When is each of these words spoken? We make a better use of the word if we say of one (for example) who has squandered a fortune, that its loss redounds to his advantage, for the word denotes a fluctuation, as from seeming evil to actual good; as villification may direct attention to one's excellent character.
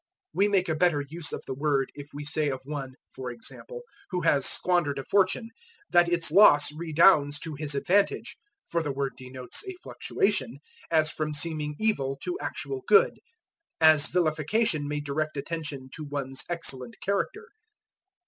We 0.33 0.47
make 0.47 0.67
a 0.67 0.73
better 0.73 1.01
use 1.07 1.31
of 1.31 1.43
the 1.45 1.53
word 1.53 1.91
if 1.93 2.07
we 2.11 2.25
say 2.25 2.49
of 2.49 2.61
one 2.65 2.95
(for 3.13 3.29
example) 3.29 3.83
who 4.09 4.21
has 4.21 4.47
squandered 4.47 4.97
a 4.97 5.03
fortune, 5.03 5.51
that 5.91 6.09
its 6.09 6.31
loss 6.31 6.71
redounds 6.73 7.37
to 7.41 7.53
his 7.53 7.75
advantage, 7.75 8.35
for 8.65 8.81
the 8.81 8.91
word 8.91 9.13
denotes 9.15 9.63
a 9.67 9.75
fluctuation, 9.75 10.57
as 10.89 11.11
from 11.11 11.35
seeming 11.35 11.75
evil 11.79 12.17
to 12.23 12.35
actual 12.39 12.81
good; 12.87 13.19
as 13.79 14.07
villification 14.07 14.87
may 14.87 15.01
direct 15.01 15.37
attention 15.37 15.87
to 15.93 16.03
one's 16.03 16.45
excellent 16.49 16.95
character. 17.03 17.49